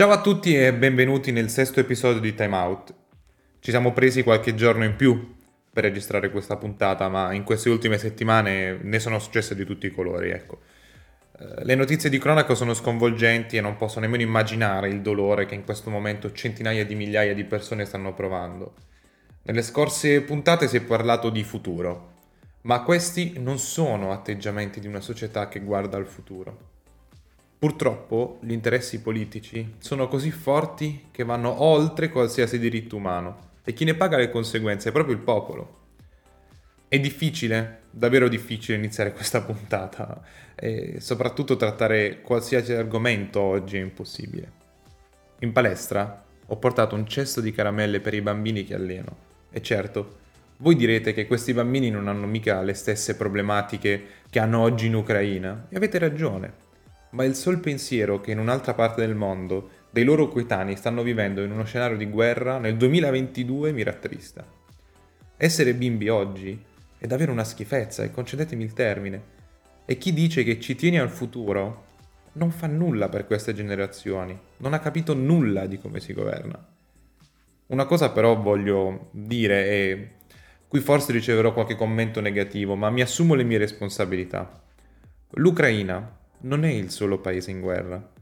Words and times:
Ciao 0.00 0.12
a 0.12 0.22
tutti 0.22 0.56
e 0.56 0.72
benvenuti 0.72 1.30
nel 1.30 1.50
sesto 1.50 1.78
episodio 1.78 2.22
di 2.22 2.34
Time 2.34 2.56
Out. 2.56 2.94
Ci 3.58 3.70
siamo 3.70 3.92
presi 3.92 4.22
qualche 4.22 4.54
giorno 4.54 4.84
in 4.84 4.96
più 4.96 5.34
per 5.70 5.84
registrare 5.84 6.30
questa 6.30 6.56
puntata, 6.56 7.10
ma 7.10 7.34
in 7.34 7.44
queste 7.44 7.68
ultime 7.68 7.98
settimane 7.98 8.78
ne 8.80 8.98
sono 8.98 9.18
successe 9.18 9.54
di 9.54 9.66
tutti 9.66 9.84
i 9.84 9.90
colori, 9.90 10.30
ecco. 10.30 10.60
Eh, 11.38 11.64
le 11.66 11.74
notizie 11.74 12.08
di 12.08 12.16
cronaca 12.16 12.54
sono 12.54 12.72
sconvolgenti 12.72 13.58
e 13.58 13.60
non 13.60 13.76
posso 13.76 14.00
nemmeno 14.00 14.22
immaginare 14.22 14.88
il 14.88 15.02
dolore 15.02 15.44
che 15.44 15.54
in 15.54 15.64
questo 15.64 15.90
momento 15.90 16.32
centinaia 16.32 16.86
di 16.86 16.94
migliaia 16.94 17.34
di 17.34 17.44
persone 17.44 17.84
stanno 17.84 18.14
provando. 18.14 18.72
Nelle 19.42 19.60
scorse 19.60 20.22
puntate 20.22 20.66
si 20.66 20.78
è 20.78 20.82
parlato 20.82 21.28
di 21.28 21.44
futuro, 21.44 22.12
ma 22.62 22.80
questi 22.84 23.34
non 23.38 23.58
sono 23.58 24.12
atteggiamenti 24.12 24.80
di 24.80 24.86
una 24.86 25.00
società 25.00 25.48
che 25.48 25.60
guarda 25.60 25.98
al 25.98 26.06
futuro. 26.06 26.68
Purtroppo 27.60 28.38
gli 28.40 28.52
interessi 28.52 29.02
politici 29.02 29.74
sono 29.80 30.08
così 30.08 30.30
forti 30.30 31.08
che 31.10 31.24
vanno 31.24 31.60
oltre 31.62 32.08
qualsiasi 32.08 32.58
diritto 32.58 32.96
umano. 32.96 33.50
E 33.62 33.74
chi 33.74 33.84
ne 33.84 33.92
paga 33.92 34.16
le 34.16 34.30
conseguenze? 34.30 34.88
È 34.88 34.92
proprio 34.92 35.14
il 35.14 35.20
popolo. 35.20 35.78
È 36.88 36.98
difficile, 36.98 37.80
davvero 37.90 38.28
difficile 38.28 38.78
iniziare 38.78 39.12
questa 39.12 39.42
puntata 39.42 40.22
e 40.54 41.00
soprattutto 41.00 41.56
trattare 41.56 42.22
qualsiasi 42.22 42.72
argomento 42.72 43.40
oggi 43.40 43.76
è 43.76 43.80
impossibile. 43.80 44.52
In 45.40 45.52
palestra 45.52 46.24
ho 46.46 46.56
portato 46.56 46.94
un 46.94 47.06
cesto 47.06 47.42
di 47.42 47.52
caramelle 47.52 48.00
per 48.00 48.14
i 48.14 48.22
bambini 48.22 48.64
che 48.64 48.74
alleno. 48.74 49.14
E 49.50 49.60
certo, 49.60 50.16
voi 50.56 50.76
direte 50.76 51.12
che 51.12 51.26
questi 51.26 51.52
bambini 51.52 51.90
non 51.90 52.08
hanno 52.08 52.24
mica 52.24 52.62
le 52.62 52.72
stesse 52.72 53.16
problematiche 53.16 54.02
che 54.30 54.38
hanno 54.38 54.60
oggi 54.60 54.86
in 54.86 54.94
Ucraina. 54.94 55.66
E 55.68 55.76
avete 55.76 55.98
ragione 55.98 56.68
ma 57.10 57.24
il 57.24 57.34
sol 57.34 57.58
pensiero 57.58 58.20
che 58.20 58.30
in 58.30 58.38
un'altra 58.38 58.74
parte 58.74 59.00
del 59.00 59.14
mondo 59.14 59.70
dei 59.90 60.04
loro 60.04 60.28
coetanei 60.28 60.76
stanno 60.76 61.02
vivendo 61.02 61.42
in 61.42 61.50
uno 61.50 61.64
scenario 61.64 61.96
di 61.96 62.06
guerra 62.06 62.58
nel 62.58 62.76
2022 62.76 63.72
mi 63.72 63.82
rattrista. 63.82 64.46
Essere 65.36 65.74
bimbi 65.74 66.08
oggi 66.08 66.62
è 66.98 67.06
davvero 67.06 67.32
una 67.32 67.44
schifezza 67.44 68.02
e 68.04 68.10
concedetemi 68.10 68.62
il 68.62 68.72
termine. 68.72 69.38
E 69.86 69.98
chi 69.98 70.12
dice 70.12 70.44
che 70.44 70.60
ci 70.60 70.76
tiene 70.76 71.00
al 71.00 71.08
futuro 71.08 71.86
non 72.32 72.50
fa 72.50 72.68
nulla 72.68 73.08
per 73.08 73.26
queste 73.26 73.54
generazioni, 73.54 74.38
non 74.58 74.74
ha 74.74 74.78
capito 74.78 75.14
nulla 75.14 75.66
di 75.66 75.78
come 75.78 75.98
si 75.98 76.12
governa. 76.12 76.64
Una 77.66 77.86
cosa 77.86 78.10
però 78.10 78.40
voglio 78.40 79.08
dire 79.10 79.66
e 79.66 80.10
qui 80.68 80.80
forse 80.80 81.10
riceverò 81.10 81.52
qualche 81.52 81.74
commento 81.74 82.20
negativo, 82.20 82.76
ma 82.76 82.90
mi 82.90 83.00
assumo 83.00 83.34
le 83.34 83.42
mie 83.42 83.58
responsabilità. 83.58 84.62
L'Ucraina 85.30 86.18
non 86.42 86.64
è 86.64 86.70
il 86.70 86.90
solo 86.90 87.18
paese 87.18 87.50
in 87.50 87.60
guerra. 87.60 88.12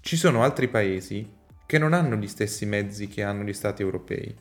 Ci 0.00 0.16
sono 0.16 0.42
altri 0.42 0.68
paesi 0.68 1.28
che 1.64 1.78
non 1.78 1.92
hanno 1.92 2.16
gli 2.16 2.26
stessi 2.26 2.66
mezzi 2.66 3.08
che 3.08 3.22
hanno 3.22 3.44
gli 3.44 3.52
stati 3.52 3.82
europei. 3.82 4.34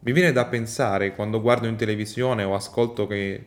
Mi 0.00 0.12
viene 0.12 0.32
da 0.32 0.46
pensare 0.46 1.14
quando 1.14 1.40
guardo 1.40 1.66
in 1.66 1.76
televisione 1.76 2.44
o 2.44 2.54
ascolto 2.54 3.06
che 3.06 3.44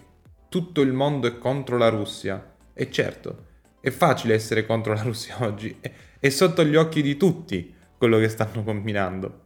tutto 0.49 0.81
il 0.81 0.93
mondo 0.93 1.27
è 1.27 1.37
contro 1.37 1.77
la 1.77 1.89
Russia. 1.89 2.53
E 2.73 2.91
certo, 2.91 3.45
è 3.79 3.89
facile 3.89 4.33
essere 4.33 4.65
contro 4.65 4.93
la 4.93 5.01
Russia 5.01 5.37
oggi, 5.43 5.77
è 6.19 6.29
sotto 6.29 6.63
gli 6.63 6.75
occhi 6.75 7.01
di 7.01 7.17
tutti 7.17 7.73
quello 7.97 8.19
che 8.19 8.29
stanno 8.29 8.63
combinando. 8.63 9.43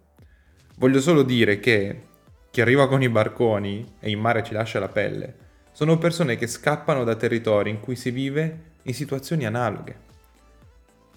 Voglio 0.78 1.00
solo 1.00 1.24
dire 1.24 1.60
che 1.60 2.08
chi 2.52 2.62
arriva 2.62 2.88
con 2.88 3.02
i 3.02 3.10
barconi 3.10 3.86
e 4.00 4.10
in 4.10 4.20
mare 4.20 4.44
ci 4.44 4.54
lascia 4.54 4.80
la 4.80 4.88
pelle 4.90 5.39
sono 5.80 5.98
persone 5.98 6.36
che 6.36 6.48
scappano 6.48 7.06
da 7.06 7.16
territori 7.16 7.70
in 7.70 7.80
cui 7.80 7.96
si 7.96 8.12
vive 8.12 8.74
in 8.82 8.94
situazioni 8.94 9.46
analoghe. 9.46 9.96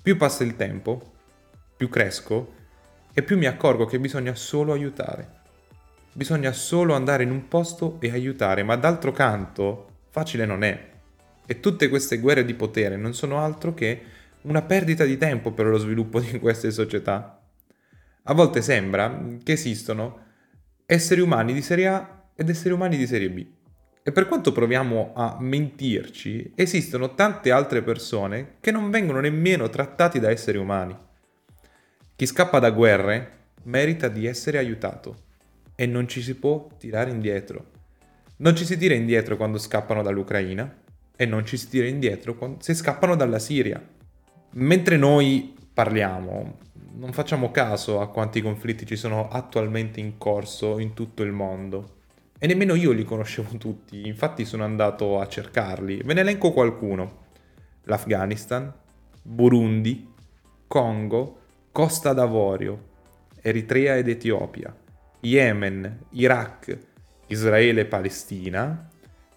Più 0.00 0.16
passa 0.16 0.44
il 0.44 0.54
tempo, 0.54 1.14
più 1.76 1.88
cresco 1.88 2.54
e 3.12 3.24
più 3.24 3.36
mi 3.36 3.46
accorgo 3.46 3.86
che 3.86 3.98
bisogna 3.98 4.36
solo 4.36 4.72
aiutare. 4.72 5.40
Bisogna 6.12 6.52
solo 6.52 6.94
andare 6.94 7.24
in 7.24 7.32
un 7.32 7.48
posto 7.48 7.96
e 7.98 8.12
aiutare, 8.12 8.62
ma 8.62 8.76
d'altro 8.76 9.10
canto 9.10 10.04
facile 10.10 10.46
non 10.46 10.62
è. 10.62 10.90
E 11.44 11.58
tutte 11.58 11.88
queste 11.88 12.20
guerre 12.20 12.44
di 12.44 12.54
potere 12.54 12.96
non 12.96 13.14
sono 13.14 13.40
altro 13.40 13.74
che 13.74 14.00
una 14.42 14.62
perdita 14.62 15.02
di 15.02 15.16
tempo 15.16 15.50
per 15.50 15.66
lo 15.66 15.78
sviluppo 15.78 16.20
di 16.20 16.38
queste 16.38 16.70
società. 16.70 17.42
A 18.22 18.32
volte 18.32 18.62
sembra 18.62 19.24
che 19.42 19.54
esistono 19.54 20.20
esseri 20.86 21.20
umani 21.20 21.52
di 21.52 21.62
serie 21.62 21.88
A 21.88 22.22
ed 22.36 22.48
esseri 22.48 22.72
umani 22.72 22.96
di 22.96 23.08
serie 23.08 23.28
B. 23.28 23.60
E 24.04 24.10
per 24.10 24.26
quanto 24.26 24.50
proviamo 24.50 25.12
a 25.14 25.36
mentirci, 25.38 26.54
esistono 26.56 27.14
tante 27.14 27.52
altre 27.52 27.82
persone 27.82 28.56
che 28.58 28.72
non 28.72 28.90
vengono 28.90 29.20
nemmeno 29.20 29.70
trattati 29.70 30.18
da 30.18 30.28
esseri 30.28 30.58
umani. 30.58 30.96
Chi 32.16 32.26
scappa 32.26 32.58
da 32.58 32.72
guerre 32.72 33.50
merita 33.64 34.08
di 34.08 34.26
essere 34.26 34.58
aiutato 34.58 35.30
e 35.76 35.86
non 35.86 36.08
ci 36.08 36.20
si 36.20 36.34
può 36.34 36.66
tirare 36.76 37.12
indietro. 37.12 37.66
Non 38.38 38.56
ci 38.56 38.64
si 38.64 38.76
tira 38.76 38.94
indietro 38.94 39.36
quando 39.36 39.58
scappano 39.58 40.02
dall'Ucraina 40.02 40.80
e 41.14 41.24
non 41.24 41.46
ci 41.46 41.56
si 41.56 41.68
tira 41.68 41.86
indietro 41.86 42.56
se 42.58 42.74
scappano 42.74 43.14
dalla 43.14 43.38
Siria. 43.38 43.80
Mentre 44.54 44.96
noi 44.96 45.54
parliamo, 45.72 46.58
non 46.94 47.12
facciamo 47.12 47.52
caso 47.52 48.00
a 48.00 48.10
quanti 48.10 48.42
conflitti 48.42 48.84
ci 48.84 48.96
sono 48.96 49.28
attualmente 49.28 50.00
in 50.00 50.18
corso 50.18 50.80
in 50.80 50.92
tutto 50.92 51.22
il 51.22 51.30
mondo 51.30 52.00
e 52.42 52.48
nemmeno 52.48 52.74
io 52.74 52.90
li 52.90 53.04
conoscevo 53.04 53.54
tutti, 53.56 54.04
infatti 54.04 54.44
sono 54.44 54.64
andato 54.64 55.20
a 55.20 55.28
cercarli. 55.28 56.02
Ve 56.04 56.12
ne 56.12 56.22
elenco 56.22 56.50
qualcuno. 56.50 57.20
L'Afghanistan, 57.84 58.72
Burundi, 59.22 60.12
Congo, 60.66 61.38
Costa 61.70 62.12
d'Avorio, 62.12 62.90
Eritrea 63.40 63.96
ed 63.96 64.08
Etiopia, 64.08 64.76
Yemen, 65.20 66.06
Iraq, 66.10 66.78
Israele 67.28 67.82
e 67.82 67.86
Palestina, 67.86 68.88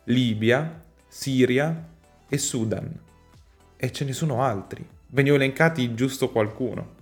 Libia, 0.05 0.83
Siria 1.07 1.87
e 2.27 2.37
Sudan. 2.39 2.91
E 3.77 3.91
ce 3.91 4.03
ne 4.03 4.13
sono 4.13 4.41
altri. 4.41 4.83
Ve 5.09 5.22
ne 5.22 5.29
ho 5.29 5.35
elencati 5.35 5.93
giusto 5.93 6.31
qualcuno. 6.31 6.93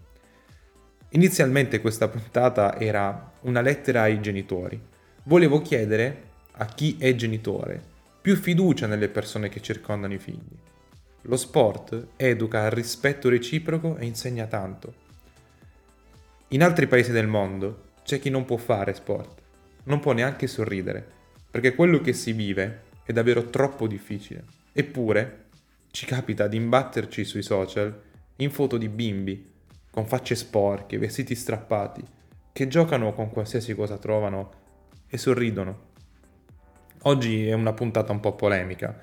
Inizialmente 1.12 1.80
questa 1.80 2.10
puntata 2.10 2.78
era 2.78 3.32
una 3.44 3.62
lettera 3.62 4.02
ai 4.02 4.20
genitori 4.20 4.92
volevo 5.24 5.62
chiedere 5.62 6.32
a 6.54 6.66
chi 6.66 6.98
è 7.00 7.16
genitore 7.16 7.92
più 8.22 8.36
fiducia 8.36 8.88
nelle 8.88 9.10
persone 9.10 9.50
che 9.50 9.62
circondano 9.62 10.14
i 10.14 10.20
figli. 10.20 10.58
Lo 11.24 11.38
sport 11.38 12.08
educa 12.16 12.64
al 12.64 12.72
rispetto 12.72 13.30
reciproco 13.30 13.98
e 13.98 14.06
insegna 14.06 14.46
tanto. 14.46 15.02
In 16.50 16.64
altri 16.64 16.88
paesi 16.88 17.12
del 17.12 17.28
mondo 17.28 17.92
c'è 18.04 18.20
chi 18.20 18.30
non 18.30 18.46
può 18.46 18.58
fare 18.58 18.94
sport, 18.94 19.42
non 19.84 20.00
può 20.00 20.12
neanche 20.14 20.48
sorridere, 20.48 21.06
perché 21.50 21.76
quello 21.76 22.00
che 22.00 22.14
si 22.14 22.32
vive 22.32 22.84
è 23.04 23.12
davvero 23.12 23.50
troppo 23.50 23.88
difficile. 23.88 24.44
Eppure 24.72 25.46
ci 25.92 26.06
capita 26.06 26.48
di 26.48 26.58
imbatterci 26.58 27.24
sui 27.24 27.44
social 27.44 28.02
in 28.38 28.52
foto 28.52 28.78
di 28.78 28.90
bimbi 28.90 29.52
con 29.90 30.06
facce 30.06 30.36
sporche, 30.36 30.98
vestiti 30.98 31.36
strappati, 31.36 32.04
che 32.52 32.68
giocano 32.68 33.14
con 33.14 33.30
qualsiasi 33.30 33.76
cosa 33.76 33.98
trovano 33.98 34.62
e 35.14 35.18
sorridono. 35.20 35.92
Oggi 37.04 37.48
è 37.48 37.54
una 37.54 37.72
puntata 37.72 38.12
un 38.12 38.20
po' 38.20 38.34
polemica, 38.34 39.00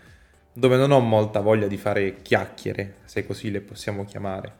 dove 0.52 0.76
non 0.76 0.90
ho 0.90 0.98
molta 0.98 1.38
voglia 1.38 1.68
di 1.68 1.76
fare 1.76 2.16
chiacchiere, 2.20 2.96
se 3.04 3.24
così 3.24 3.48
le 3.52 3.60
possiamo 3.60 4.04
chiamare. 4.04 4.52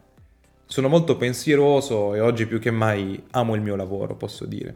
Sono 0.65 0.87
molto 0.87 1.17
pensieroso 1.17 2.15
e 2.15 2.21
oggi 2.21 2.45
più 2.45 2.57
che 2.57 2.71
mai 2.71 3.21
amo 3.31 3.55
il 3.55 3.61
mio 3.61 3.75
lavoro, 3.75 4.15
posso 4.15 4.45
dire. 4.45 4.73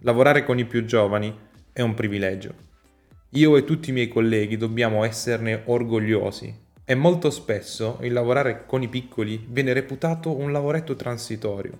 Lavorare 0.00 0.42
con 0.42 0.58
i 0.58 0.64
più 0.64 0.84
giovani 0.84 1.32
è 1.72 1.80
un 1.80 1.94
privilegio. 1.94 2.54
Io 3.34 3.56
e 3.56 3.62
tutti 3.62 3.90
i 3.90 3.92
miei 3.92 4.08
colleghi 4.08 4.56
dobbiamo 4.56 5.04
esserne 5.04 5.62
orgogliosi 5.66 6.52
e 6.84 6.94
molto 6.96 7.30
spesso 7.30 7.98
il 8.00 8.12
lavorare 8.12 8.66
con 8.66 8.82
i 8.82 8.88
piccoli 8.88 9.46
viene 9.48 9.72
reputato 9.72 10.36
un 10.36 10.50
lavoretto 10.50 10.96
transitorio 10.96 11.78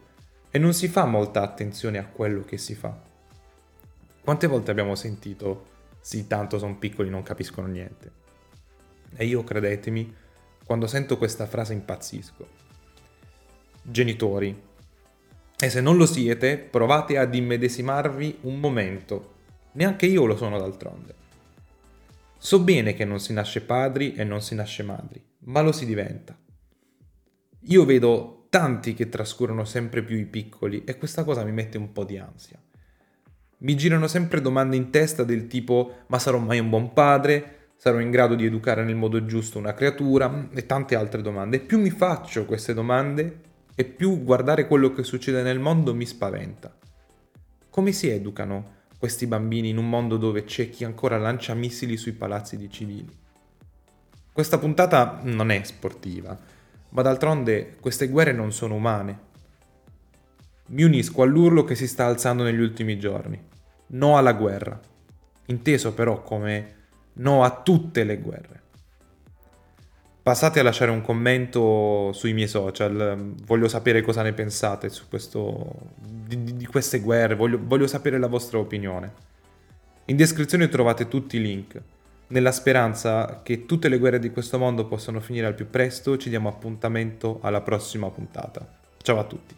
e 0.53 0.61
non 0.61 0.73
si 0.73 0.87
fa 0.87 1.05
molta 1.05 1.43
attenzione 1.43 1.99
a 1.99 2.07
quello 2.07 2.43
che 2.43 2.59
si 2.59 2.77
fa. 2.77 3.10
Quante 4.31 4.47
volte 4.47 4.71
abbiamo 4.71 4.95
sentito, 4.95 5.67
sì, 5.99 6.29
tanto 6.29 6.57
sono 6.57 6.79
piccoli, 6.79 7.11
non 7.11 7.25
capiscono 7.25 7.67
niente. 7.67 8.13
E 9.17 9.27
io, 9.27 9.43
credetemi, 9.43 10.15
quando 10.65 10.87
sento 10.87 11.19
questa 11.19 11.49
frase 11.49 11.73
impazzisco. 11.73 12.47
Genitori, 13.83 14.57
e 15.59 15.69
se 15.69 15.81
non 15.81 15.97
lo 15.97 16.07
siete, 16.07 16.59
provate 16.59 17.19
ad 17.19 17.35
immedesimarvi 17.35 18.39
un 18.43 18.61
momento. 18.61 19.35
Neanche 19.73 20.07
io 20.07 20.27
lo 20.27 20.37
sono 20.37 20.61
d'altronde. 20.61 21.15
So 22.39 22.61
bene 22.61 22.95
che 22.95 23.05
non 23.05 23.19
si 23.19 23.33
nasce 23.33 23.63
padri 23.63 24.15
e 24.15 24.23
non 24.23 24.43
si 24.43 24.55
nasce 24.55 24.85
madri, 24.85 25.21
ma 25.39 25.61
lo 25.61 25.73
si 25.73 25.85
diventa. 25.85 26.39
Io 27.63 27.85
vedo 27.85 28.47
tanti 28.49 28.95
che 28.95 29.09
trascurano 29.09 29.65
sempre 29.65 30.05
più 30.05 30.17
i 30.17 30.27
piccoli 30.27 30.85
e 30.85 30.97
questa 30.99 31.25
cosa 31.25 31.43
mi 31.43 31.51
mette 31.51 31.79
un 31.79 31.91
po' 31.91 32.05
di 32.05 32.17
ansia. 32.17 32.63
Mi 33.63 33.77
girano 33.77 34.07
sempre 34.07 34.41
domande 34.41 34.77
in 34.77 34.89
testa 34.89 35.23
del 35.23 35.47
tipo 35.47 36.05
ma 36.07 36.19
sarò 36.19 36.39
mai 36.39 36.59
un 36.59 36.71
buon 36.71 36.95
padre? 36.95 37.69
Sarò 37.77 37.99
in 38.01 38.11
grado 38.11 38.35
di 38.35 38.47
educare 38.47 38.85
nel 38.85 38.95
modo 38.95 39.27
giusto 39.27 39.59
una 39.59 39.75
creatura? 39.75 40.49
E 40.55 40.65
tante 40.65 40.95
altre 40.95 41.21
domande. 41.21 41.57
E 41.57 41.61
più 41.61 41.79
mi 41.79 41.91
faccio 41.91 42.47
queste 42.47 42.73
domande 42.73 43.41
e 43.75 43.85
più 43.85 44.23
guardare 44.23 44.67
quello 44.67 44.93
che 44.93 45.03
succede 45.03 45.43
nel 45.43 45.59
mondo 45.59 45.95
mi 45.95 46.07
spaventa. 46.07 46.75
Come 47.69 47.93
si 47.93 48.09
educano 48.09 48.79
questi 48.99 49.27
bambini 49.27 49.69
in 49.69 49.77
un 49.77 49.91
mondo 49.91 50.17
dove 50.17 50.45
c'è 50.45 50.71
chi 50.71 50.85
ancora 50.85 51.19
lancia 51.19 51.53
missili 51.53 51.99
sui 51.99 52.13
palazzi 52.13 52.57
di 52.57 52.71
civili? 52.71 53.15
Questa 54.33 54.57
puntata 54.57 55.21
non 55.25 55.51
è 55.51 55.63
sportiva, 55.65 56.39
ma 56.91 57.03
d'altronde 57.03 57.77
queste 57.79 58.09
guerre 58.09 58.33
non 58.33 58.53
sono 58.53 58.77
umane. 58.77 59.29
Mi 60.69 60.83
unisco 60.83 61.21
all'urlo 61.21 61.65
che 61.65 61.75
si 61.75 61.87
sta 61.87 62.07
alzando 62.07 62.43
negli 62.43 62.61
ultimi 62.61 62.99
giorni. 62.99 63.49
No 63.93 64.17
alla 64.17 64.33
guerra, 64.33 64.79
inteso 65.47 65.95
però 65.95 66.23
come 66.23 66.75
no 67.15 67.43
a 67.43 67.51
tutte 67.63 68.05
le 68.05 68.19
guerre. 68.19 68.61
Passate 70.23 70.61
a 70.61 70.63
lasciare 70.63 70.91
un 70.91 71.01
commento 71.01 72.13
sui 72.13 72.33
miei 72.35 72.47
social, 72.47 73.35
voglio 73.47 73.69
sapere 73.69 74.03
cosa 74.03 74.23
ne 74.23 74.33
pensate 74.33 74.91
questo, 75.09 75.73
di, 75.97 76.57
di 76.57 76.67
queste 76.67 77.01
guerre, 77.01 77.35
voglio, 77.35 77.59
voglio 77.61 77.87
sapere 77.87 78.19
la 78.19 78.27
vostra 78.27 78.59
opinione. 78.59 79.13
In 80.05 80.17
descrizione 80.17 80.69
trovate 80.69 81.09
tutti 81.09 81.37
i 81.37 81.43
link. 81.43 81.81
Nella 82.29 82.53
speranza 82.53 83.41
che 83.43 83.67
tutte 83.67 83.89
le 83.89 83.99
guerre 83.99 84.19
di 84.19 84.31
questo 84.31 84.59
mondo 84.59 84.87
possano 84.87 85.21
finire 85.21 85.47
al 85.47 85.55
più 85.55 85.69
presto, 85.69 86.17
ci 86.17 86.29
diamo 86.29 86.49
appuntamento 86.49 87.39
alla 87.43 87.61
prossima 87.61 88.09
puntata. 88.11 88.65
Ciao 89.03 89.19
a 89.19 89.25
tutti. 89.25 89.55